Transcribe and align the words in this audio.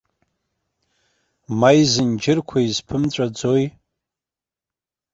Ма 1.59 1.69
изынџьырқәа 1.81 2.59
изԥымҵәаӡои? 2.61 3.65